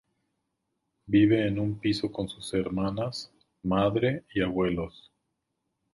Vive 1.05 1.47
en 1.47 1.59
un 1.59 1.79
piso 1.79 2.11
con 2.11 2.27
sus 2.27 2.55
hermanas, 2.55 3.31
madre 3.63 4.25
y 4.33 4.41
abuelos. 4.41 5.11